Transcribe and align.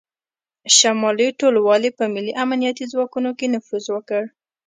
شمالي 0.75 1.27
ټلوالې 1.39 1.89
په 1.97 2.03
ملي 2.13 2.33
امنیتي 2.43 2.85
ځواکونو 2.93 3.29
کې 3.37 3.45
نفوذ 3.53 3.85
وکړ 3.91 4.23